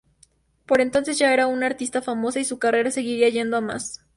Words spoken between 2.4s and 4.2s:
su carrera seguiría yendo a más.